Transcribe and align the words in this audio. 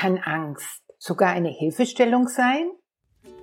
Kann 0.00 0.16
Angst 0.24 0.80
sogar 0.96 1.28
eine 1.28 1.50
Hilfestellung 1.50 2.26
sein? 2.26 2.70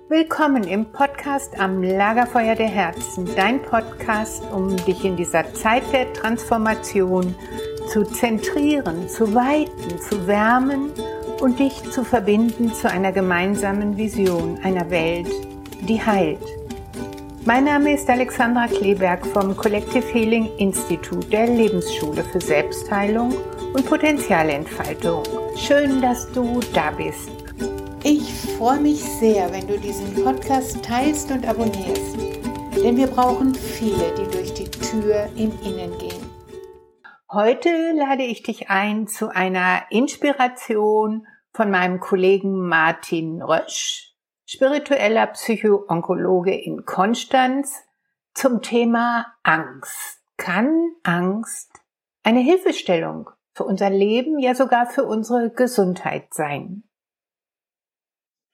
Willkommen 0.08 0.64
im 0.64 0.90
Podcast 0.90 1.56
am 1.56 1.84
Lagerfeuer 1.84 2.56
der 2.56 2.66
Herzen, 2.66 3.28
dein 3.36 3.62
Podcast, 3.62 4.42
um 4.52 4.76
dich 4.78 5.04
in 5.04 5.16
dieser 5.16 5.54
Zeit 5.54 5.84
der 5.92 6.12
Transformation 6.14 7.36
zu 7.92 8.02
zentrieren, 8.02 9.08
zu 9.08 9.36
weiten, 9.36 10.00
zu 10.00 10.26
wärmen 10.26 10.90
und 11.40 11.60
dich 11.60 11.80
zu 11.92 12.02
verbinden 12.02 12.74
zu 12.74 12.90
einer 12.90 13.12
gemeinsamen 13.12 13.96
Vision 13.96 14.58
einer 14.64 14.90
Welt, 14.90 15.30
die 15.82 16.04
heilt. 16.04 16.44
Mein 17.44 17.66
Name 17.66 17.94
ist 17.94 18.10
Alexandra 18.10 18.66
Kleberg 18.66 19.24
vom 19.28 19.56
Collective 19.56 20.12
Healing 20.12 20.50
Institut 20.56 21.32
der 21.32 21.46
Lebensschule 21.46 22.24
für 22.24 22.40
Selbstheilung 22.40 23.32
und 23.74 23.86
Potenzialentfaltung. 23.86 25.24
Schön, 25.56 26.00
dass 26.00 26.30
du 26.32 26.60
da 26.72 26.90
bist. 26.90 27.30
Ich 28.02 28.32
freue 28.56 28.80
mich 28.80 29.02
sehr, 29.02 29.52
wenn 29.52 29.66
du 29.66 29.78
diesen 29.78 30.14
Podcast 30.22 30.82
teilst 30.84 31.30
und 31.30 31.46
abonnierst, 31.46 32.16
denn 32.82 32.96
wir 32.96 33.08
brauchen 33.08 33.54
viele, 33.54 34.14
die 34.14 34.30
durch 34.30 34.54
die 34.54 34.70
Tür 34.70 35.28
im 35.36 35.52
Innen 35.62 35.98
gehen. 35.98 36.30
Heute 37.30 37.68
lade 37.94 38.22
ich 38.22 38.42
dich 38.42 38.70
ein 38.70 39.06
zu 39.06 39.28
einer 39.28 39.82
Inspiration 39.90 41.26
von 41.52 41.70
meinem 41.70 42.00
Kollegen 42.00 42.66
Martin 42.68 43.42
Rösch, 43.42 44.14
spiritueller 44.46 45.26
Psychoonkologe 45.26 46.54
in 46.54 46.84
Konstanz, 46.86 47.84
zum 48.32 48.62
Thema 48.62 49.26
Angst. 49.42 50.22
Kann 50.36 50.92
Angst 51.02 51.70
eine 52.22 52.40
Hilfestellung 52.40 53.28
für 53.58 53.64
unser 53.64 53.90
Leben, 53.90 54.38
ja 54.38 54.54
sogar 54.54 54.88
für 54.88 55.04
unsere 55.04 55.50
Gesundheit 55.50 56.32
sein? 56.32 56.84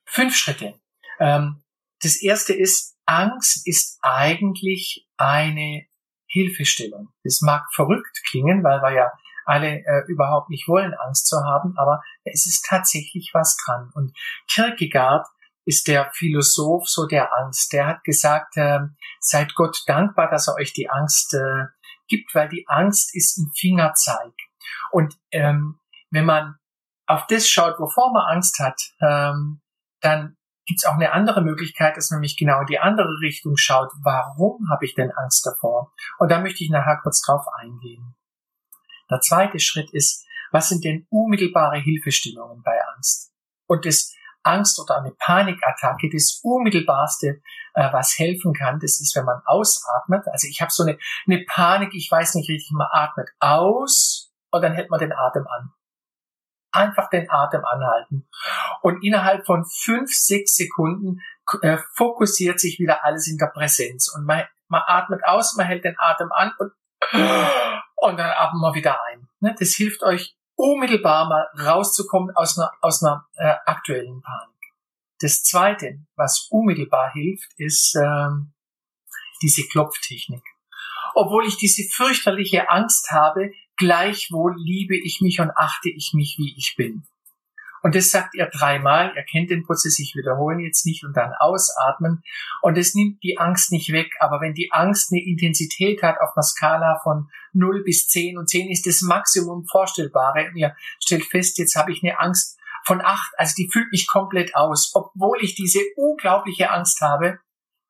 Fünf 0.06 0.34
Schritte. 0.34 0.80
Ähm, 1.20 1.62
das 2.02 2.20
erste 2.20 2.54
ist, 2.54 2.96
Angst 3.04 3.66
ist 3.66 3.98
eigentlich 4.02 5.06
eine 5.16 5.86
Hilfestellung. 6.26 7.10
Das 7.22 7.42
mag 7.42 7.66
verrückt 7.74 8.22
klingen, 8.28 8.64
weil 8.64 8.80
wir 8.80 8.92
ja 8.92 9.12
alle 9.44 9.84
äh, 9.84 10.02
überhaupt 10.08 10.48
nicht 10.48 10.68
wollen, 10.68 10.94
Angst 10.94 11.26
zu 11.26 11.36
haben, 11.36 11.74
aber 11.76 12.02
es 12.24 12.46
ist 12.46 12.64
tatsächlich 12.66 13.30
was 13.34 13.56
dran. 13.64 13.90
Und 13.94 14.16
Kierkegaard 14.50 15.26
ist 15.66 15.86
der 15.86 16.10
Philosoph 16.14 16.88
so 16.88 17.06
der 17.06 17.30
Angst. 17.36 17.72
Der 17.74 17.86
hat 17.86 18.04
gesagt, 18.04 18.56
äh, 18.56 18.80
seid 19.20 19.54
Gott 19.54 19.82
dankbar, 19.86 20.30
dass 20.30 20.48
er 20.48 20.54
euch 20.54 20.72
die 20.72 20.88
Angst 20.88 21.34
äh, 21.34 21.66
gibt, 22.08 22.34
weil 22.34 22.48
die 22.48 22.66
Angst 22.68 23.14
ist 23.14 23.36
ein 23.36 23.52
Fingerzeig. 23.54 24.32
Und 24.90 25.14
ähm, 25.30 25.78
wenn 26.10 26.24
man 26.24 26.56
auf 27.06 27.26
das 27.26 27.48
schaut, 27.48 27.78
wovor 27.78 28.12
man 28.12 28.34
Angst 28.34 28.58
hat, 28.58 28.80
ähm, 29.00 29.60
dann 30.00 30.36
gibt 30.66 30.80
es 30.80 30.86
auch 30.86 30.94
eine 30.94 31.12
andere 31.12 31.42
Möglichkeit, 31.42 31.96
dass 31.96 32.10
man 32.10 32.20
nämlich 32.20 32.36
genau 32.36 32.60
in 32.60 32.66
die 32.66 32.78
andere 32.78 33.20
Richtung 33.20 33.56
schaut. 33.56 33.90
Warum 34.02 34.70
habe 34.70 34.84
ich 34.84 34.94
denn 34.94 35.12
Angst 35.12 35.44
davor? 35.44 35.92
Und 36.18 36.30
da 36.30 36.40
möchte 36.40 36.64
ich 36.64 36.70
nachher 36.70 37.00
kurz 37.02 37.20
drauf 37.22 37.46
eingehen. 37.60 38.14
Der 39.10 39.20
zweite 39.20 39.60
Schritt 39.60 39.90
ist, 39.92 40.26
was 40.50 40.68
sind 40.68 40.84
denn 40.84 41.06
unmittelbare 41.10 41.78
Hilfestellungen 41.78 42.62
bei 42.62 42.78
Angst? 42.94 43.32
Und 43.66 43.84
das 43.84 44.14
Angst 44.42 44.78
oder 44.78 44.98
eine 44.98 45.12
Panikattacke, 45.12 46.08
das 46.12 46.40
unmittelbarste, 46.42 47.40
äh, 47.74 47.92
was 47.92 48.18
helfen 48.18 48.54
kann, 48.54 48.78
das 48.78 49.00
ist, 49.00 49.14
wenn 49.16 49.24
man 49.24 49.40
ausatmet. 49.46 50.26
Also 50.28 50.46
ich 50.48 50.60
habe 50.60 50.70
so 50.70 50.84
eine, 50.84 50.98
eine 51.26 51.44
Panik, 51.44 51.94
ich 51.94 52.10
weiß 52.10 52.34
nicht 52.36 52.48
richtig, 52.48 52.70
man 52.72 52.88
atmet 52.90 53.30
aus 53.40 54.13
und 54.54 54.62
dann 54.62 54.72
hält 54.72 54.88
man 54.88 55.00
den 55.00 55.12
Atem 55.12 55.48
an. 55.48 55.72
Einfach 56.70 57.10
den 57.10 57.28
Atem 57.28 57.64
anhalten. 57.64 58.28
Und 58.82 59.02
innerhalb 59.02 59.44
von 59.46 59.64
fünf, 59.64 60.12
sechs 60.12 60.54
Sekunden 60.54 61.20
äh, 61.62 61.78
fokussiert 61.94 62.60
sich 62.60 62.78
wieder 62.78 63.04
alles 63.04 63.26
in 63.26 63.36
der 63.36 63.48
Präsenz. 63.48 64.14
Und 64.14 64.26
man, 64.26 64.44
man 64.68 64.82
atmet 64.86 65.24
aus, 65.24 65.56
man 65.56 65.66
hält 65.66 65.84
den 65.84 65.96
Atem 65.98 66.30
an 66.30 66.52
und, 66.58 66.72
und 67.96 68.16
dann 68.16 68.30
atmen 68.30 68.60
wir 68.60 68.74
wieder 68.74 69.04
ein. 69.06 69.28
Ne? 69.40 69.56
Das 69.58 69.70
hilft 69.70 70.04
euch 70.04 70.36
unmittelbar 70.54 71.28
mal 71.28 71.48
rauszukommen 71.58 72.34
aus 72.36 72.56
einer, 72.56 72.70
aus 72.80 73.02
einer 73.02 73.26
äh, 73.34 73.56
aktuellen 73.66 74.22
Panik. 74.22 74.54
Das 75.18 75.42
Zweite, 75.42 75.98
was 76.14 76.46
unmittelbar 76.48 77.12
hilft, 77.12 77.50
ist 77.56 77.96
ähm, 77.96 78.52
diese 79.42 79.66
Klopftechnik. 79.66 80.44
Obwohl 81.14 81.44
ich 81.44 81.56
diese 81.56 81.82
fürchterliche 81.92 82.68
Angst 82.68 83.10
habe, 83.10 83.50
gleichwohl 83.76 84.54
liebe 84.58 84.96
ich 84.96 85.20
mich 85.20 85.40
und 85.40 85.50
achte 85.56 85.88
ich 85.88 86.12
mich, 86.14 86.36
wie 86.38 86.54
ich 86.56 86.74
bin. 86.76 87.04
Und 87.84 87.94
das 87.94 88.10
sagt 88.10 88.34
er 88.34 88.48
dreimal. 88.48 89.12
Er 89.14 89.24
kennt 89.24 89.50
den 89.50 89.62
Prozess, 89.62 89.98
ich 89.98 90.16
wiederhole 90.16 90.62
jetzt 90.62 90.86
nicht 90.86 91.04
und 91.04 91.14
dann 91.14 91.34
ausatmen. 91.38 92.22
Und 92.62 92.78
es 92.78 92.94
nimmt 92.94 93.22
die 93.22 93.36
Angst 93.36 93.72
nicht 93.72 93.92
weg. 93.92 94.10
Aber 94.20 94.40
wenn 94.40 94.54
die 94.54 94.72
Angst 94.72 95.12
eine 95.12 95.22
Intensität 95.22 96.02
hat 96.02 96.18
auf 96.18 96.34
einer 96.34 96.42
Skala 96.42 96.98
von 97.02 97.28
0 97.52 97.84
bis 97.84 98.08
10 98.08 98.38
und 98.38 98.48
10 98.48 98.70
ist 98.70 98.86
das 98.86 99.02
Maximum 99.02 99.66
Vorstellbare. 99.66 100.48
Und 100.48 100.56
ihr 100.56 100.74
stellt 100.98 101.26
fest, 101.26 101.58
jetzt 101.58 101.76
habe 101.76 101.92
ich 101.92 102.02
eine 102.02 102.18
Angst 102.18 102.58
von 102.86 103.02
8. 103.02 103.34
Also 103.36 103.52
die 103.54 103.68
füllt 103.70 103.92
mich 103.92 104.08
komplett 104.08 104.56
aus. 104.56 104.92
Obwohl 104.94 105.36
ich 105.42 105.54
diese 105.54 105.80
unglaubliche 105.96 106.70
Angst 106.70 107.02
habe, 107.02 107.38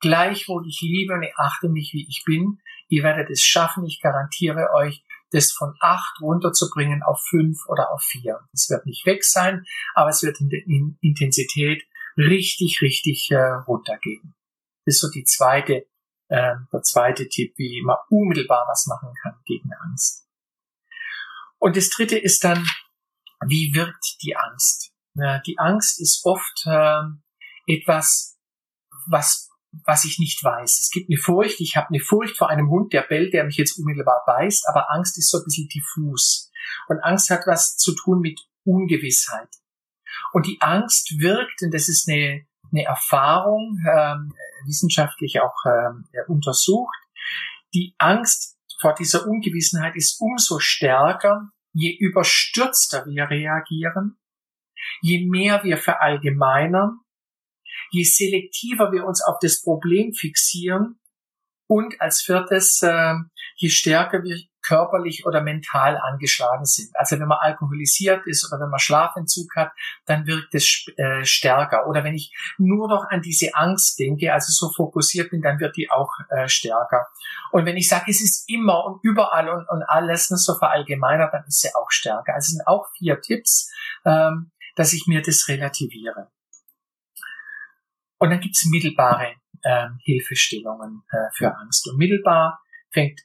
gleichwohl 0.00 0.66
ich 0.66 0.80
liebe 0.80 1.14
und 1.14 1.22
ich 1.22 1.36
achte 1.36 1.68
mich, 1.68 1.92
wie 1.92 2.04
ich 2.08 2.24
bin. 2.26 2.58
Ihr 2.88 3.04
werdet 3.04 3.30
es 3.30 3.44
schaffen. 3.44 3.86
Ich 3.86 4.00
garantiere 4.00 4.70
euch, 4.74 5.04
das 5.34 5.50
von 5.50 5.74
acht 5.80 6.20
runterzubringen 6.20 7.02
auf 7.02 7.20
fünf 7.28 7.58
oder 7.68 7.92
auf 7.92 8.02
vier. 8.02 8.40
Es 8.52 8.70
wird 8.70 8.86
nicht 8.86 9.04
weg 9.04 9.24
sein, 9.24 9.64
aber 9.94 10.10
es 10.10 10.22
wird 10.22 10.40
in 10.40 10.48
der 10.48 10.60
Intensität 11.00 11.82
richtig, 12.16 12.80
richtig 12.80 13.30
äh, 13.30 13.36
runtergehen. 13.36 14.34
Das 14.84 14.96
ist 14.96 15.00
so 15.00 15.10
die 15.10 15.24
zweite, 15.24 15.86
äh, 16.28 16.54
der 16.72 16.82
zweite 16.82 17.28
Tipp, 17.28 17.54
wie 17.56 17.82
man 17.82 17.96
unmittelbar 18.08 18.66
was 18.68 18.86
machen 18.86 19.12
kann 19.22 19.34
gegen 19.44 19.70
Angst. 19.72 20.26
Und 21.58 21.76
das 21.76 21.90
dritte 21.90 22.18
ist 22.18 22.44
dann, 22.44 22.64
wie 23.46 23.74
wirkt 23.74 24.22
die 24.22 24.36
Angst? 24.36 24.92
Ja, 25.14 25.40
die 25.40 25.58
Angst 25.58 26.00
ist 26.00 26.24
oft 26.24 26.64
äh, 26.66 27.02
etwas, 27.66 28.38
was 29.06 29.50
was 29.84 30.04
ich 30.04 30.18
nicht 30.18 30.42
weiß. 30.42 30.80
Es 30.80 30.90
gibt 30.90 31.10
eine 31.10 31.18
Furcht, 31.18 31.60
ich 31.60 31.76
habe 31.76 31.88
eine 31.88 32.00
Furcht 32.00 32.36
vor 32.36 32.50
einem 32.50 32.68
Hund, 32.70 32.92
der 32.92 33.02
bellt, 33.02 33.32
der 33.32 33.44
mich 33.44 33.56
jetzt 33.56 33.78
unmittelbar 33.78 34.22
beißt, 34.26 34.68
aber 34.68 34.90
Angst 34.92 35.18
ist 35.18 35.30
so 35.30 35.38
ein 35.38 35.44
bisschen 35.44 35.68
diffus. 35.68 36.50
Und 36.88 37.00
Angst 37.00 37.30
hat 37.30 37.46
was 37.46 37.76
zu 37.76 37.94
tun 37.94 38.20
mit 38.20 38.40
Ungewissheit. 38.64 39.48
Und 40.32 40.46
die 40.46 40.60
Angst 40.60 41.18
wirkt, 41.18 41.62
und 41.62 41.72
das 41.72 41.88
ist 41.88 42.08
eine, 42.08 42.46
eine 42.72 42.84
Erfahrung, 42.84 43.78
ähm, 43.90 44.34
wissenschaftlich 44.66 45.40
auch 45.40 45.56
ähm, 45.66 46.06
untersucht, 46.28 46.96
die 47.74 47.94
Angst 47.98 48.56
vor 48.80 48.94
dieser 48.94 49.26
Ungewissenheit 49.26 49.96
ist 49.96 50.20
umso 50.20 50.58
stärker, 50.58 51.50
je 51.72 51.96
überstürzter 51.96 53.04
wir 53.06 53.28
reagieren, 53.30 54.16
je 55.00 55.26
mehr 55.26 55.64
wir 55.64 55.76
verallgemeinern, 55.76 57.00
je 57.94 58.04
selektiver 58.04 58.92
wir 58.92 59.06
uns 59.06 59.22
auf 59.22 59.38
das 59.40 59.62
Problem 59.62 60.12
fixieren 60.12 60.98
und 61.66 62.00
als 62.00 62.20
viertes, 62.20 62.82
äh, 62.82 63.14
je 63.56 63.70
stärker 63.70 64.22
wir 64.22 64.36
körperlich 64.66 65.26
oder 65.26 65.42
mental 65.42 65.98
angeschlagen 65.98 66.64
sind. 66.64 66.90
Also 66.94 67.18
wenn 67.20 67.28
man 67.28 67.38
alkoholisiert 67.40 68.26
ist 68.26 68.50
oder 68.50 68.62
wenn 68.62 68.70
man 68.70 68.80
Schlafentzug 68.80 69.54
hat, 69.56 69.72
dann 70.06 70.26
wirkt 70.26 70.54
es 70.54 70.86
äh, 70.96 71.24
stärker. 71.24 71.86
Oder 71.86 72.02
wenn 72.02 72.14
ich 72.14 72.34
nur 72.56 72.88
noch 72.88 73.04
an 73.10 73.20
diese 73.20 73.54
Angst 73.54 73.98
denke, 73.98 74.32
also 74.32 74.52
so 74.52 74.72
fokussiert 74.72 75.30
bin, 75.30 75.42
dann 75.42 75.60
wird 75.60 75.76
die 75.76 75.90
auch 75.90 76.12
äh, 76.30 76.48
stärker. 76.48 77.06
Und 77.52 77.66
wenn 77.66 77.76
ich 77.76 77.88
sage, 77.88 78.10
es 78.10 78.22
ist 78.22 78.48
immer 78.48 78.84
und 78.86 79.00
überall 79.02 79.50
und, 79.50 79.68
und 79.68 79.82
alles 79.82 80.30
ne, 80.30 80.38
so 80.38 80.56
verallgemeinert, 80.56 81.32
dann 81.34 81.44
ist 81.46 81.60
sie 81.60 81.74
auch 81.74 81.90
stärker. 81.90 82.34
Also 82.34 82.46
es 82.46 82.52
sind 82.52 82.66
auch 82.66 82.86
vier 82.96 83.20
Tipps, 83.20 83.70
ähm, 84.06 84.50
dass 84.76 84.94
ich 84.94 85.06
mir 85.06 85.22
das 85.22 85.46
relativiere. 85.48 86.28
Und 88.24 88.30
dann 88.30 88.40
gibt 88.40 88.56
es 88.56 88.64
mittelbare 88.70 89.34
äh, 89.60 89.88
Hilfestellungen 90.02 91.02
äh, 91.10 91.30
für 91.34 91.54
Angst. 91.54 91.86
Und 91.90 91.98
mittelbar 91.98 92.58
fängt 92.90 93.20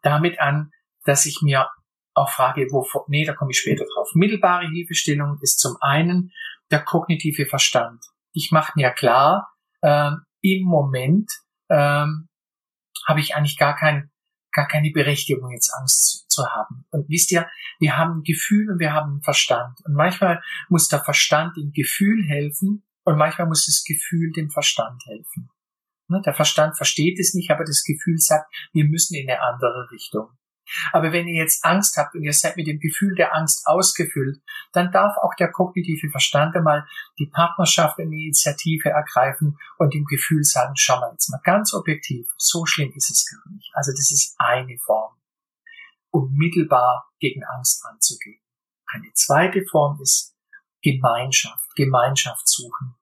damit 0.00 0.40
an, 0.40 0.70
dass 1.04 1.26
ich 1.26 1.42
mir 1.42 1.68
auch 2.14 2.30
frage, 2.30 2.66
wo, 2.70 2.86
nee, 3.08 3.26
da 3.26 3.34
komme 3.34 3.50
ich 3.50 3.58
später 3.58 3.84
drauf. 3.84 4.08
Mittelbare 4.14 4.66
Hilfestellung 4.66 5.36
ist 5.42 5.60
zum 5.60 5.76
einen 5.82 6.32
der 6.70 6.82
kognitive 6.82 7.44
Verstand. 7.44 8.02
Ich 8.32 8.50
mache 8.50 8.72
mir 8.76 8.92
klar, 8.92 9.52
ähm, 9.82 10.22
im 10.40 10.64
Moment 10.64 11.30
ähm, 11.68 12.30
habe 13.06 13.20
ich 13.20 13.36
eigentlich 13.36 13.58
gar 13.58 13.76
kein, 13.76 14.10
gar 14.52 14.68
keine 14.68 14.90
Berechtigung, 14.90 15.50
jetzt 15.50 15.70
Angst 15.78 16.28
zu, 16.28 16.28
zu 16.28 16.46
haben. 16.48 16.86
Und 16.88 17.10
wisst 17.10 17.30
ihr, 17.30 17.46
wir 17.78 17.98
haben 17.98 18.20
ein 18.20 18.22
Gefühl 18.22 18.70
und 18.70 18.78
wir 18.78 18.94
haben 18.94 19.10
einen 19.10 19.22
Verstand. 19.22 19.80
Und 19.84 19.92
manchmal 19.92 20.40
muss 20.70 20.88
der 20.88 21.04
Verstand 21.04 21.58
dem 21.58 21.72
Gefühl 21.72 22.24
helfen, 22.26 22.86
und 23.04 23.16
manchmal 23.16 23.48
muss 23.48 23.66
das 23.66 23.84
Gefühl 23.84 24.32
dem 24.32 24.50
Verstand 24.50 25.02
helfen. 25.06 25.50
Ne, 26.08 26.20
der 26.24 26.34
Verstand 26.34 26.76
versteht 26.76 27.18
es 27.20 27.34
nicht, 27.34 27.50
aber 27.50 27.64
das 27.64 27.84
Gefühl 27.84 28.18
sagt, 28.18 28.52
wir 28.72 28.84
müssen 28.84 29.14
in 29.14 29.30
eine 29.30 29.40
andere 29.40 29.90
Richtung. 29.92 30.28
Aber 30.92 31.12
wenn 31.12 31.26
ihr 31.26 31.42
jetzt 31.42 31.64
Angst 31.64 31.96
habt 31.96 32.14
und 32.14 32.22
ihr 32.22 32.32
seid 32.32 32.56
mit 32.56 32.66
dem 32.66 32.78
Gefühl 32.78 33.14
der 33.14 33.34
Angst 33.34 33.66
ausgefüllt, 33.66 34.40
dann 34.72 34.92
darf 34.92 35.16
auch 35.18 35.34
der 35.34 35.50
kognitive 35.50 36.10
Verstand 36.10 36.54
einmal 36.56 36.86
die 37.18 37.26
Partnerschaft 37.26 37.98
in 37.98 38.10
die 38.10 38.24
Initiative 38.24 38.90
ergreifen 38.90 39.58
und 39.78 39.94
dem 39.94 40.04
Gefühl 40.04 40.44
sagen, 40.44 40.74
schau 40.76 41.00
mal 41.00 41.10
jetzt 41.12 41.30
mal 41.30 41.40
ganz 41.42 41.74
objektiv, 41.74 42.26
so 42.36 42.66
schlimm 42.66 42.92
ist 42.94 43.10
es 43.10 43.26
gar 43.30 43.52
nicht. 43.52 43.70
Also 43.74 43.92
das 43.92 44.12
ist 44.12 44.34
eine 44.38 44.78
Form, 44.78 45.16
um 46.10 46.32
mittelbar 46.34 47.08
gegen 47.18 47.44
Angst 47.44 47.84
anzugehen. 47.86 48.40
Eine 48.86 49.12
zweite 49.14 49.64
Form 49.64 50.00
ist 50.00 50.34
Gemeinschaft, 50.82 51.74
Gemeinschaft 51.76 52.48
suchen. 52.48 52.94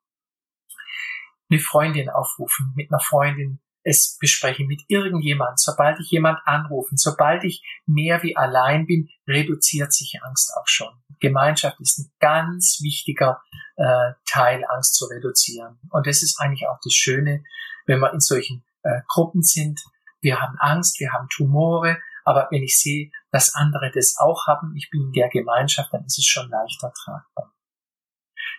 Eine 1.50 1.60
Freundin 1.60 2.10
aufrufen, 2.10 2.72
mit 2.76 2.90
einer 2.90 3.00
Freundin 3.00 3.60
es 3.88 4.18
besprechen 4.20 4.66
mit 4.66 4.82
irgendjemand. 4.88 5.58
Sobald 5.58 5.98
ich 6.00 6.10
jemand 6.10 6.40
anrufen, 6.44 6.96
sobald 6.96 7.44
ich 7.44 7.62
mehr 7.86 8.22
wie 8.22 8.36
allein 8.36 8.86
bin, 8.86 9.08
reduziert 9.26 9.92
sich 9.92 10.20
Angst 10.22 10.52
auch 10.56 10.66
schon. 10.66 10.92
Gemeinschaft 11.20 11.80
ist 11.80 11.98
ein 11.98 12.12
ganz 12.20 12.80
wichtiger 12.82 13.40
äh, 13.76 14.12
Teil, 14.26 14.64
Angst 14.68 14.94
zu 14.94 15.06
reduzieren. 15.06 15.78
Und 15.90 16.06
das 16.06 16.22
ist 16.22 16.38
eigentlich 16.38 16.68
auch 16.68 16.78
das 16.82 16.92
Schöne, 16.92 17.42
wenn 17.86 18.00
wir 18.00 18.12
in 18.12 18.20
solchen 18.20 18.64
äh, 18.82 19.00
Gruppen 19.08 19.42
sind. 19.42 19.80
Wir 20.20 20.40
haben 20.40 20.56
Angst, 20.58 21.00
wir 21.00 21.12
haben 21.12 21.28
Tumore, 21.28 21.98
aber 22.24 22.48
wenn 22.50 22.62
ich 22.62 22.78
sehe, 22.78 23.10
dass 23.30 23.54
andere 23.54 23.90
das 23.92 24.16
auch 24.18 24.46
haben, 24.46 24.74
ich 24.76 24.90
bin 24.90 25.02
in 25.02 25.12
der 25.12 25.28
Gemeinschaft, 25.28 25.92
dann 25.92 26.04
ist 26.04 26.18
es 26.18 26.26
schon 26.26 26.50
leichter 26.50 26.92
tragbar. 26.92 27.54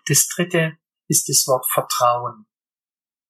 Das 0.09 0.27
dritte 0.27 0.77
ist 1.07 1.29
das 1.29 1.45
Wort 1.47 1.65
Vertrauen. 1.71 2.45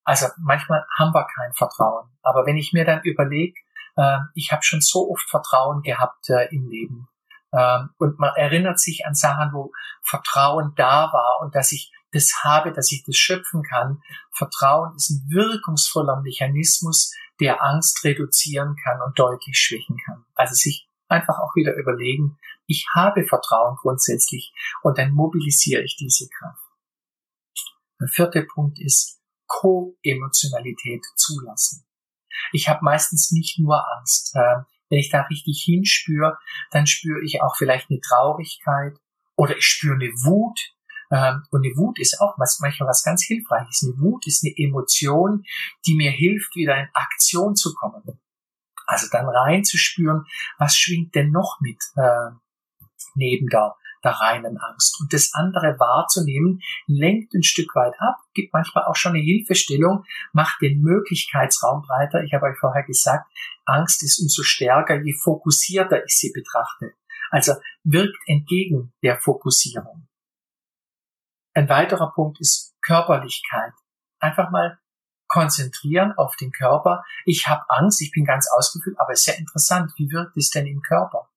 Also 0.03 0.27
manchmal 0.37 0.85
haben 0.97 1.13
wir 1.13 1.27
kein 1.35 1.53
Vertrauen. 1.53 2.09
Aber 2.23 2.45
wenn 2.45 2.57
ich 2.57 2.73
mir 2.73 2.85
dann 2.85 3.01
überlege, 3.03 3.59
äh, 3.95 4.17
ich 4.33 4.51
habe 4.51 4.63
schon 4.63 4.81
so 4.81 5.11
oft 5.11 5.29
Vertrauen 5.29 5.81
gehabt 5.81 6.29
äh, 6.29 6.47
im 6.51 6.69
Leben. 6.69 7.07
Ähm, 7.53 7.89
und 7.97 8.17
man 8.17 8.33
erinnert 8.35 8.79
sich 8.79 9.05
an 9.05 9.13
Sachen, 9.13 9.53
wo 9.53 9.71
Vertrauen 10.03 10.73
da 10.75 11.11
war 11.11 11.41
und 11.41 11.55
dass 11.55 11.71
ich 11.71 11.91
das 12.11 12.43
habe, 12.43 12.71
dass 12.71 12.91
ich 12.91 13.03
das 13.05 13.15
schöpfen 13.15 13.61
kann. 13.61 14.01
Vertrauen 14.31 14.95
ist 14.95 15.09
ein 15.11 15.29
wirkungsvoller 15.29 16.21
Mechanismus, 16.21 17.13
der 17.39 17.63
Angst 17.63 18.03
reduzieren 18.03 18.75
kann 18.83 19.01
und 19.01 19.17
deutlich 19.19 19.57
schwächen 19.57 19.97
kann. 20.05 20.25
Also 20.33 20.55
sich 20.55 20.89
einfach 21.07 21.39
auch 21.39 21.55
wieder 21.55 21.75
überlegen, 21.75 22.37
ich 22.65 22.87
habe 22.93 23.25
Vertrauen 23.25 23.77
grundsätzlich 23.81 24.53
und 24.81 24.97
dann 24.97 25.11
mobilisiere 25.11 25.81
ich 25.83 25.97
diese 25.97 26.27
Kraft. 26.29 26.68
Der 27.99 28.07
vierte 28.07 28.43
Punkt 28.43 28.79
ist, 28.79 29.19
Co-Emotionalität 29.47 31.03
zulassen. 31.15 31.85
Ich 32.53 32.69
habe 32.69 32.83
meistens 32.83 33.31
nicht 33.31 33.59
nur 33.59 33.83
Angst. 33.97 34.35
Äh, 34.35 34.63
wenn 34.89 34.99
ich 34.99 35.09
da 35.09 35.21
richtig 35.21 35.61
hinspüre, 35.63 36.37
dann 36.71 36.87
spüre 36.87 37.23
ich 37.23 37.41
auch 37.41 37.55
vielleicht 37.55 37.89
eine 37.89 37.99
Traurigkeit 37.99 38.97
oder 39.35 39.55
ich 39.57 39.65
spüre 39.65 39.95
eine 39.95 40.09
Wut. 40.23 40.59
Ähm, 41.11 41.43
und 41.51 41.65
eine 41.65 41.75
Wut 41.75 41.99
ist 41.99 42.19
auch 42.21 42.37
manchmal 42.37 42.89
was 42.89 43.03
ganz 43.03 43.23
Hilfreiches. 43.23 43.83
Eine 43.83 43.99
Wut 44.01 44.25
ist 44.27 44.43
eine 44.43 44.53
Emotion, 44.57 45.43
die 45.85 45.95
mir 45.95 46.11
hilft, 46.11 46.55
wieder 46.55 46.77
in 46.77 46.87
Aktion 46.93 47.55
zu 47.55 47.73
kommen. 47.73 48.19
Also 48.85 49.07
dann 49.11 49.27
reinzuspüren, 49.27 50.25
was 50.57 50.75
schwingt 50.75 51.13
denn 51.13 51.29
noch 51.31 51.57
mit 51.61 51.77
äh, 51.95 52.31
neben 53.15 53.47
der 53.47 53.75
der 54.03 54.11
reinen 54.11 54.57
Angst. 54.57 54.99
Und 54.99 55.13
das 55.13 55.33
andere 55.33 55.77
wahrzunehmen, 55.79 56.61
lenkt 56.87 57.33
ein 57.33 57.43
Stück 57.43 57.75
weit 57.75 57.93
ab, 57.99 58.17
gibt 58.33 58.53
manchmal 58.53 58.85
auch 58.85 58.95
schon 58.95 59.13
eine 59.13 59.23
Hilfestellung, 59.23 60.05
macht 60.33 60.61
den 60.61 60.81
Möglichkeitsraum 60.81 61.81
breiter. 61.81 62.23
Ich 62.23 62.33
habe 62.33 62.45
euch 62.45 62.57
vorher 62.59 62.83
gesagt, 62.83 63.29
Angst 63.65 64.03
ist 64.03 64.19
umso 64.19 64.43
stärker, 64.43 65.01
je 65.01 65.13
fokussierter 65.13 66.03
ich 66.05 66.17
sie 66.17 66.31
betrachte. 66.33 66.93
Also 67.31 67.53
wirkt 67.83 68.17
entgegen 68.25 68.93
der 69.03 69.19
Fokussierung. 69.19 70.07
Ein 71.53 71.69
weiterer 71.69 72.11
Punkt 72.13 72.39
ist 72.39 72.75
Körperlichkeit. 72.81 73.73
Einfach 74.19 74.49
mal 74.51 74.79
konzentrieren 75.27 76.13
auf 76.17 76.35
den 76.35 76.51
Körper. 76.51 77.03
Ich 77.25 77.47
habe 77.47 77.63
Angst, 77.69 78.01
ich 78.01 78.11
bin 78.11 78.25
ganz 78.25 78.49
ausgefüllt, 78.51 78.99
aber 78.99 79.15
sehr 79.15 79.37
interessant, 79.37 79.91
wie 79.97 80.11
wirkt 80.11 80.35
es 80.37 80.49
denn 80.49 80.65
im 80.65 80.81
Körper? 80.81 81.29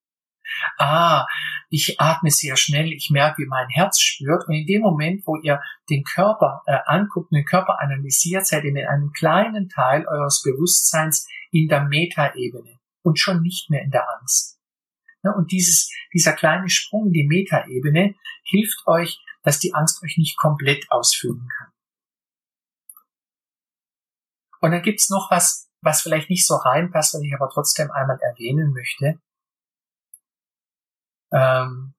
Ah, 0.77 1.25
ich 1.69 1.99
atme 1.99 2.31
sehr 2.31 2.57
schnell, 2.57 2.91
ich 2.91 3.09
merke, 3.09 3.41
wie 3.41 3.47
mein 3.47 3.69
Herz 3.69 3.99
spürt. 3.99 4.47
Und 4.47 4.53
in 4.53 4.65
dem 4.65 4.81
Moment, 4.81 5.23
wo 5.25 5.37
ihr 5.37 5.61
den 5.89 6.03
Körper 6.03 6.61
äh, 6.65 6.77
anguckt, 6.85 7.31
den 7.31 7.45
Körper 7.45 7.79
analysiert, 7.79 8.45
seid 8.45 8.63
ihr 8.63 8.71
mit 8.71 8.87
einem 8.87 9.11
kleinen 9.11 9.69
Teil 9.69 10.07
eures 10.07 10.41
Bewusstseins 10.43 11.27
in 11.51 11.67
der 11.67 11.83
Metaebene 11.83 12.79
und 13.03 13.19
schon 13.19 13.41
nicht 13.41 13.69
mehr 13.69 13.83
in 13.83 13.91
der 13.91 14.07
Angst. 14.19 14.59
Ja, 15.23 15.31
und 15.31 15.51
dieses, 15.51 15.89
dieser 16.13 16.33
kleine 16.33 16.69
Sprung 16.69 17.07
in 17.07 17.13
die 17.13 17.27
Metaebene 17.27 18.15
hilft 18.43 18.85
euch, 18.87 19.19
dass 19.41 19.59
die 19.59 19.73
Angst 19.73 20.03
euch 20.03 20.17
nicht 20.17 20.37
komplett 20.37 20.85
ausfüllen 20.89 21.47
kann. 21.57 21.71
Und 24.61 24.71
dann 24.71 24.81
gibt's 24.81 25.09
noch 25.09 25.29
was, 25.31 25.69
was 25.81 26.01
vielleicht 26.01 26.29
nicht 26.29 26.47
so 26.47 26.55
reinpasst, 26.55 27.13
was 27.13 27.21
ich 27.21 27.33
aber 27.33 27.49
trotzdem 27.49 27.91
einmal 27.91 28.17
erwähnen 28.21 28.73
möchte. 28.73 29.19
Ähm, 31.33 31.93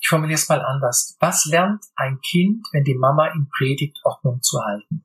ich 0.00 0.08
formuliere 0.08 0.36
es 0.36 0.48
mal 0.48 0.62
anders. 0.64 1.16
Was 1.20 1.44
lernt 1.44 1.84
ein 1.94 2.20
Kind, 2.20 2.66
wenn 2.72 2.84
die 2.84 2.96
Mama 2.96 3.32
ihm 3.34 3.48
predigt, 3.56 4.00
Ordnung 4.04 4.42
zu 4.42 4.60
halten? 4.64 5.04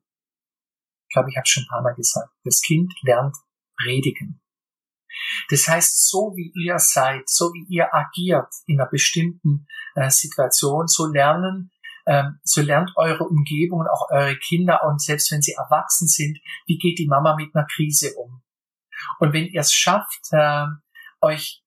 Ich 1.08 1.14
glaube, 1.14 1.30
ich 1.30 1.38
habe 1.38 1.44
es 1.44 1.50
schon 1.50 1.64
ein 1.64 1.70
paar 1.70 1.82
Mal 1.82 1.96
gesagt. 1.96 2.32
Das 2.44 2.62
Kind 2.62 2.94
lernt 3.04 3.36
predigen. 3.78 4.42
Das 5.50 5.68
heißt, 5.68 6.10
so 6.10 6.34
wie 6.36 6.52
ihr 6.56 6.80
seid, 6.80 7.30
so 7.30 7.54
wie 7.54 7.66
ihr 7.70 7.94
agiert 7.94 8.54
in 8.66 8.80
einer 8.80 8.90
bestimmten 8.90 9.68
äh, 9.96 10.10
Situation, 10.10 10.88
so 10.88 11.06
lernen, 11.06 11.72
ähm, 12.06 12.40
so 12.44 12.62
lernt 12.62 12.92
eure 12.96 13.24
Umgebung 13.24 13.80
und 13.80 13.88
auch 13.88 14.10
eure 14.12 14.38
Kinder 14.38 14.84
und 14.84 15.02
selbst 15.02 15.32
wenn 15.32 15.42
sie 15.42 15.54
erwachsen 15.54 16.08
sind, 16.08 16.40
wie 16.68 16.78
geht 16.78 17.00
die 17.00 17.08
Mama 17.08 17.36
mit 17.36 17.56
einer 17.56 17.66
Krise 17.66 18.14
um? 18.16 18.44
Und 19.20 19.34
wenn 19.34 19.46
ihr 19.46 19.62
es 19.62 19.74
schafft, 19.74 20.28
äh, 20.32 20.66
euch 21.22 21.65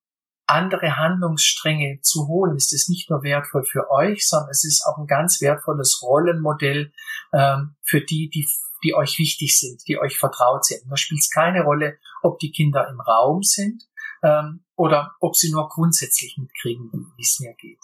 andere 0.49 0.97
Handlungsstränge 0.97 2.01
zu 2.01 2.27
holen, 2.27 2.57
ist 2.57 2.73
es 2.73 2.89
nicht 2.89 3.11
nur 3.11 3.23
wertvoll 3.23 3.65
für 3.65 3.91
euch, 3.91 4.27
sondern 4.27 4.51
es 4.51 4.65
ist 4.65 4.85
auch 4.87 4.99
ein 4.99 5.07
ganz 5.07 5.41
wertvolles 5.41 6.01
Rollenmodell 6.03 6.93
ähm, 7.33 7.77
für 7.83 8.01
die, 8.01 8.31
die, 8.31 8.49
die 8.83 8.95
euch 8.95 9.19
wichtig 9.19 9.59
sind, 9.59 9.87
die 9.87 9.99
euch 9.99 10.17
vertraut 10.19 10.65
sind. 10.65 10.83
Da 10.89 10.97
spielt 10.97 11.21
es 11.21 11.31
keine 11.31 11.63
Rolle, 11.63 11.99
ob 12.23 12.39
die 12.39 12.51
Kinder 12.51 12.89
im 12.89 13.01
Raum 13.01 13.43
sind 13.43 13.85
ähm, 14.23 14.65
oder 14.75 15.15
ob 15.21 15.37
sie 15.37 15.51
nur 15.51 15.69
grundsätzlich 15.69 16.39
mitkriegen, 16.39 16.91
wie 17.17 17.23
es 17.23 17.39
mir 17.41 17.55
geht. 17.55 17.81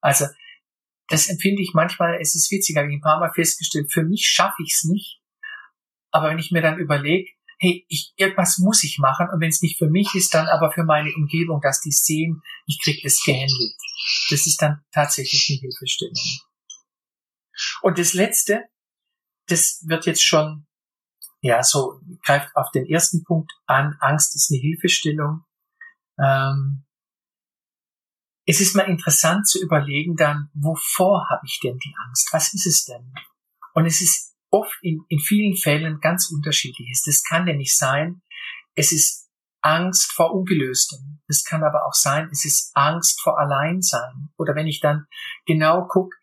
Also 0.00 0.26
das 1.08 1.28
empfinde 1.28 1.62
ich 1.62 1.72
manchmal, 1.74 2.18
es 2.20 2.34
ist 2.34 2.50
witzig, 2.50 2.76
habe 2.76 2.88
ich 2.88 2.94
ein 2.94 3.00
paar 3.00 3.20
Mal 3.20 3.32
festgestellt, 3.32 3.92
für 3.92 4.02
mich 4.02 4.26
schaffe 4.26 4.62
ich 4.62 4.74
es 4.74 4.84
nicht. 4.84 5.20
Aber 6.10 6.30
wenn 6.30 6.38
ich 6.38 6.50
mir 6.50 6.62
dann 6.62 6.78
überlege, 6.78 7.30
hey, 7.58 7.84
ich, 7.88 8.12
irgendwas 8.16 8.58
muss 8.58 8.84
ich 8.84 8.98
machen 8.98 9.28
und 9.32 9.40
wenn 9.40 9.48
es 9.48 9.62
nicht 9.62 9.78
für 9.78 9.88
mich 9.88 10.14
ist, 10.14 10.34
dann 10.34 10.46
aber 10.46 10.72
für 10.72 10.84
meine 10.84 11.12
Umgebung, 11.14 11.60
dass 11.60 11.80
die 11.80 11.92
sehen, 11.92 12.42
ich 12.66 12.80
krieg 12.82 13.02
das 13.02 13.22
gehandelt. 13.24 13.74
Das 14.30 14.46
ist 14.46 14.60
dann 14.60 14.82
tatsächlich 14.92 15.48
eine 15.50 15.60
Hilfestellung. 15.60 16.14
Und 17.82 17.98
das 17.98 18.14
Letzte, 18.14 18.64
das 19.46 19.84
wird 19.86 20.06
jetzt 20.06 20.24
schon, 20.24 20.66
ja, 21.40 21.62
so 21.62 22.00
greift 22.24 22.54
auf 22.56 22.70
den 22.72 22.86
ersten 22.86 23.22
Punkt 23.24 23.52
an, 23.66 23.96
Angst 24.00 24.34
ist 24.34 24.50
eine 24.50 24.60
Hilfestellung. 24.60 25.44
Ähm, 26.18 26.84
es 28.46 28.60
ist 28.60 28.74
mal 28.74 28.88
interessant 28.88 29.46
zu 29.48 29.62
überlegen 29.62 30.16
dann, 30.16 30.50
wovor 30.54 31.28
habe 31.30 31.42
ich 31.46 31.60
denn 31.62 31.78
die 31.78 31.94
Angst? 32.06 32.28
Was 32.32 32.52
ist 32.52 32.66
es 32.66 32.84
denn? 32.84 33.12
Und 33.72 33.86
es 33.86 34.00
ist 34.00 34.33
oft 34.54 34.78
in, 34.82 35.04
in 35.08 35.18
vielen 35.18 35.56
Fällen 35.56 35.98
ganz 36.00 36.30
unterschiedlich 36.30 36.88
ist. 36.90 37.06
Das 37.08 37.24
kann 37.24 37.44
nämlich 37.44 37.76
sein, 37.76 38.22
es 38.76 38.92
ist 38.92 39.28
Angst 39.60 40.12
vor 40.12 40.32
Ungelöstem. 40.32 41.20
Das 41.26 41.42
kann 41.42 41.64
aber 41.64 41.86
auch 41.86 41.94
sein, 41.94 42.28
es 42.30 42.44
ist 42.44 42.70
Angst 42.74 43.20
vor 43.20 43.38
Alleinsein. 43.38 44.30
Oder 44.36 44.54
wenn 44.54 44.68
ich 44.68 44.80
dann 44.80 45.06
genau 45.44 45.86
gucke, 45.86 46.16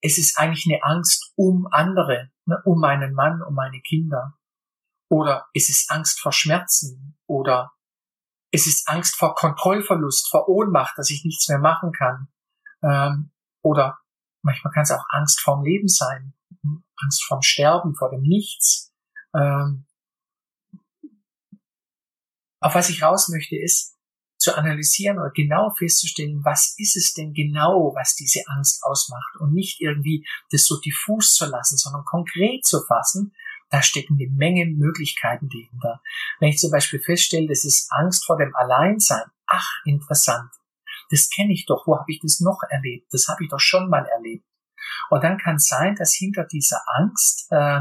es 0.00 0.16
ist 0.16 0.38
eigentlich 0.38 0.66
eine 0.66 0.82
Angst 0.82 1.32
um 1.36 1.66
andere, 1.70 2.30
ne, 2.46 2.62
um 2.64 2.80
meinen 2.80 3.14
Mann, 3.14 3.42
um 3.42 3.54
meine 3.54 3.80
Kinder. 3.80 4.34
Oder 5.10 5.46
es 5.52 5.68
ist 5.68 5.90
Angst 5.90 6.20
vor 6.20 6.32
Schmerzen. 6.32 7.18
Oder 7.26 7.72
es 8.50 8.66
ist 8.66 8.88
Angst 8.88 9.16
vor 9.16 9.34
Kontrollverlust, 9.34 10.30
vor 10.30 10.48
Ohnmacht, 10.48 10.96
dass 10.96 11.10
ich 11.10 11.24
nichts 11.24 11.48
mehr 11.48 11.58
machen 11.58 11.92
kann. 11.92 12.28
Ähm, 12.82 13.32
oder 13.62 13.98
manchmal 14.42 14.72
kann 14.72 14.84
es 14.84 14.90
auch 14.92 15.04
Angst 15.10 15.40
vorm 15.40 15.64
Leben 15.64 15.88
sein. 15.88 16.34
Angst 17.02 17.24
vorm 17.24 17.42
Sterben, 17.42 17.94
vor 17.94 18.10
dem 18.10 18.22
Nichts. 18.22 18.92
Ähm, 19.34 19.86
auf 22.60 22.74
was 22.74 22.88
ich 22.88 23.02
raus 23.02 23.28
möchte, 23.28 23.56
ist 23.56 23.94
zu 24.38 24.56
analysieren 24.56 25.18
oder 25.18 25.30
genau 25.30 25.70
festzustellen, 25.70 26.44
was 26.44 26.74
ist 26.78 26.96
es 26.96 27.14
denn 27.14 27.32
genau, 27.32 27.94
was 27.94 28.14
diese 28.14 28.40
Angst 28.48 28.82
ausmacht 28.82 29.36
und 29.40 29.52
nicht 29.52 29.80
irgendwie 29.80 30.26
das 30.50 30.66
so 30.66 30.78
diffus 30.80 31.34
zu 31.34 31.46
lassen, 31.46 31.76
sondern 31.76 32.04
konkret 32.04 32.64
zu 32.64 32.80
fassen 32.86 33.32
da 33.74 33.82
stecken 33.82 34.16
eine 34.20 34.30
Menge 34.30 34.66
Möglichkeiten 34.66 35.48
dahinter. 35.48 36.00
Wenn 36.38 36.50
ich 36.50 36.58
zum 36.58 36.70
Beispiel 36.70 37.00
feststelle, 37.00 37.48
das 37.48 37.64
ist 37.64 37.90
Angst 37.90 38.24
vor 38.24 38.36
dem 38.36 38.54
Alleinsein, 38.54 39.24
ach, 39.46 39.68
interessant. 39.84 40.48
Das 41.10 41.28
kenne 41.28 41.52
ich 41.52 41.66
doch. 41.66 41.84
Wo 41.84 41.98
habe 41.98 42.10
ich 42.12 42.20
das 42.20 42.38
noch 42.38 42.60
erlebt? 42.70 43.12
Das 43.12 43.26
habe 43.26 43.42
ich 43.42 43.50
doch 43.50 43.58
schon 43.58 43.88
mal 43.90 44.06
erlebt. 44.06 44.46
Und 45.10 45.24
dann 45.24 45.38
kann 45.38 45.58
sein, 45.58 45.94
dass 45.96 46.14
hinter 46.14 46.44
dieser 46.44 46.80
Angst 46.96 47.46
äh, 47.50 47.80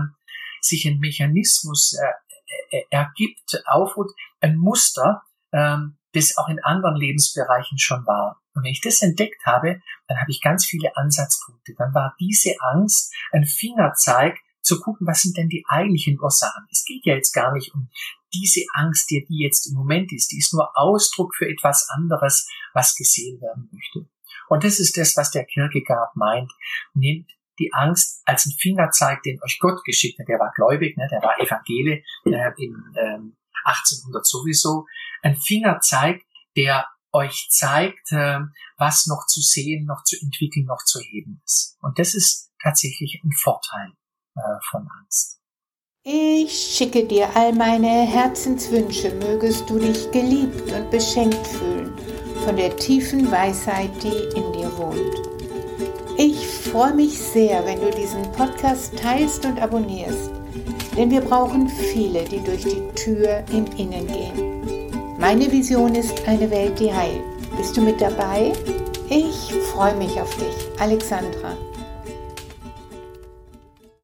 sich 0.61 0.85
ein 0.87 0.99
Mechanismus 0.99 1.93
äh, 1.93 2.77
äh, 2.77 2.83
ergibt, 2.89 3.63
aufruht, 3.65 4.11
ein 4.39 4.57
Muster, 4.57 5.23
äh, 5.51 5.77
das 6.13 6.37
auch 6.37 6.47
in 6.47 6.63
anderen 6.63 6.95
Lebensbereichen 6.95 7.77
schon 7.77 8.05
war. 8.05 8.41
Und 8.53 8.63
wenn 8.63 8.71
ich 8.71 8.81
das 8.81 9.01
entdeckt 9.01 9.45
habe, 9.45 9.81
dann 10.07 10.19
habe 10.19 10.31
ich 10.31 10.41
ganz 10.41 10.65
viele 10.65 10.95
Ansatzpunkte. 10.95 11.73
Dann 11.77 11.93
war 11.93 12.15
diese 12.19 12.53
Angst 12.59 13.13
ein 13.31 13.45
Fingerzeig 13.45 14.37
zu 14.61 14.79
gucken, 14.79 15.07
was 15.07 15.21
sind 15.21 15.37
denn 15.37 15.49
die 15.49 15.65
eigentlichen 15.67 16.19
Ursachen. 16.19 16.65
Es 16.71 16.85
geht 16.85 17.05
ja 17.05 17.15
jetzt 17.15 17.33
gar 17.33 17.51
nicht 17.53 17.73
um 17.73 17.89
diese 18.33 18.61
Angst, 18.73 19.09
die 19.09 19.25
jetzt 19.29 19.67
im 19.67 19.75
Moment 19.75 20.11
ist. 20.13 20.31
Die 20.31 20.37
ist 20.37 20.53
nur 20.53 20.71
Ausdruck 20.75 21.35
für 21.35 21.47
etwas 21.47 21.87
anderes, 21.89 22.47
was 22.73 22.95
gesehen 22.95 23.41
werden 23.41 23.69
möchte. 23.71 24.07
Und 24.49 24.63
das 24.63 24.79
ist 24.79 24.97
das, 24.97 25.15
was 25.17 25.31
der 25.31 25.45
Kierkegaard 25.45 26.15
meint. 26.15 26.51
Nehmt 26.93 27.29
die 27.59 27.71
Angst 27.73 28.21
als 28.25 28.45
ein 28.45 28.53
Fingerzeig, 28.59 29.21
den 29.23 29.41
euch 29.43 29.59
Gott 29.59 29.83
geschickt 29.83 30.19
hat. 30.19 30.27
Der 30.27 30.39
war 30.39 30.51
gläubig, 30.55 30.97
ne? 30.97 31.07
der 31.11 31.21
war 31.21 31.39
Evangele 31.39 32.03
äh, 32.25 32.51
in 32.57 32.75
ähm, 32.97 33.37
1800 33.65 34.25
sowieso. 34.25 34.85
Ein 35.21 35.35
Fingerzeig, 35.35 36.21
der 36.57 36.87
euch 37.11 37.47
zeigt, 37.49 38.11
äh, 38.11 38.39
was 38.77 39.07
noch 39.07 39.25
zu 39.27 39.41
sehen, 39.41 39.85
noch 39.85 40.03
zu 40.03 40.17
entwickeln, 40.21 40.65
noch 40.65 40.83
zu 40.83 40.99
heben 40.99 41.41
ist. 41.45 41.77
Und 41.81 41.99
das 41.99 42.15
ist 42.15 42.51
tatsächlich 42.61 43.21
ein 43.23 43.31
Vorteil 43.31 43.93
äh, 44.35 44.41
von 44.69 44.87
Angst. 44.99 45.39
Ich 46.05 46.51
schicke 46.51 47.07
dir 47.07 47.33
all 47.35 47.53
meine 47.53 48.05
Herzenswünsche, 48.05 49.13
mögest 49.15 49.69
du 49.69 49.79
dich 49.79 50.11
geliebt 50.11 50.69
und 50.71 50.91
beschenkt 50.91 51.47
fühlen 51.47 52.12
von 52.43 52.57
der 52.57 52.75
tiefen 52.75 53.31
Weisheit, 53.31 53.91
die 54.03 54.37
in 54.37 54.51
dir 54.53 54.71
wohnt. 54.77 54.99
Ich 56.17 56.45
freue 56.45 56.93
mich 56.93 57.17
sehr, 57.17 57.65
wenn 57.65 57.79
du 57.79 57.89
diesen 57.89 58.21
Podcast 58.33 58.97
teilst 58.97 59.45
und 59.45 59.61
abonnierst, 59.61 60.29
denn 60.97 61.09
wir 61.09 61.21
brauchen 61.21 61.69
viele, 61.69 62.23
die 62.23 62.39
durch 62.39 62.63
die 62.63 62.87
Tür 62.95 63.43
im 63.51 63.65
Innen 63.77 64.07
gehen. 64.07 65.17
Meine 65.17 65.51
Vision 65.51 65.95
ist 65.95 66.27
eine 66.27 66.49
Welt, 66.51 66.79
die 66.79 66.93
heilt. 66.93 67.21
Bist 67.57 67.77
du 67.77 67.81
mit 67.81 68.01
dabei? 68.01 68.51
Ich 69.09 69.53
freue 69.71 69.95
mich 69.95 70.19
auf 70.19 70.35
dich, 70.35 70.79
Alexandra. 70.79 71.55